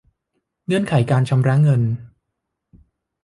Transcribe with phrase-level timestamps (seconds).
[0.65, 1.81] เงื่อนไขการชำระเงิน